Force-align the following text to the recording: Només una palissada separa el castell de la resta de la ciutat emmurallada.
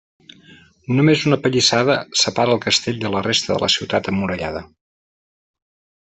Només 0.99 1.25
una 1.31 1.37
palissada 1.43 1.97
separa 2.23 2.55
el 2.57 2.61
castell 2.65 2.97
de 3.05 3.11
la 3.17 3.21
resta 3.31 3.53
de 3.53 3.59
la 3.67 3.73
ciutat 3.77 4.09
emmurallada. 4.13 4.63